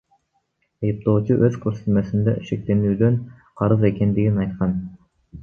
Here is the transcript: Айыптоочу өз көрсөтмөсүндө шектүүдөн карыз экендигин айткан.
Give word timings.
Айыптоочу 0.85 1.37
өз 1.47 1.57
көрсөтмөсүндө 1.65 2.33
шектүүдөн 2.49 3.21
карыз 3.61 3.87
экендигин 3.93 4.43
айткан. 4.47 4.77